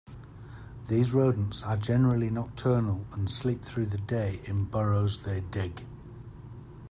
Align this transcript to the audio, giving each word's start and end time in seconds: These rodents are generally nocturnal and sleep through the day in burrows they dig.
These 0.89 1.13
rodents 1.13 1.61
are 1.61 1.77
generally 1.77 2.31
nocturnal 2.31 3.05
and 3.13 3.29
sleep 3.29 3.61
through 3.61 3.85
the 3.85 3.99
day 3.99 4.39
in 4.45 4.65
burrows 4.65 5.19
they 5.25 5.41
dig. 5.41 5.85